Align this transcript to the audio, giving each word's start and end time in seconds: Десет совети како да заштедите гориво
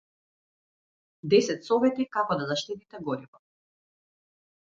Десет 1.33 1.67
совети 1.67 2.07
како 2.17 2.39
да 2.41 2.49
заштедите 2.53 3.03
гориво 3.11 3.43